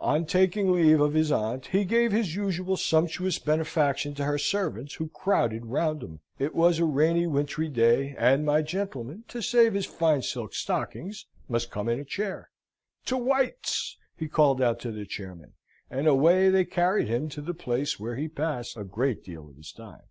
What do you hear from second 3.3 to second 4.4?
benefaction to her